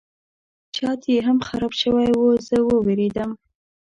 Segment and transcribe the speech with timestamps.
[0.75, 3.31] چت یې هم خراب شوی و زه وویرېدم.